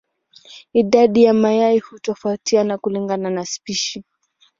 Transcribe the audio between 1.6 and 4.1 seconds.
hutofautiana kulingana na spishi.